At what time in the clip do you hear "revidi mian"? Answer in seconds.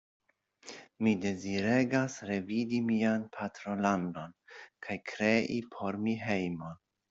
2.31-3.29